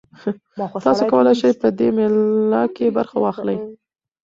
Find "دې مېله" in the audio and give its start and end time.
1.77-2.63